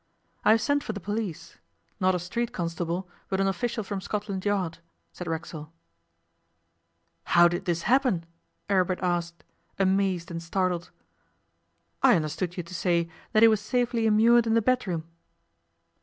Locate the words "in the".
14.47-14.61